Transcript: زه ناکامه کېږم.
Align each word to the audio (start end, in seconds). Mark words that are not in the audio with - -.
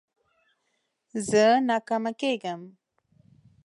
زه 1.27 1.43
ناکامه 1.67 2.11
کېږم. 2.19 2.61